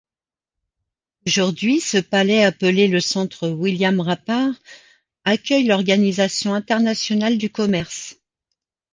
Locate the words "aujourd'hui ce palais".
1.27-2.43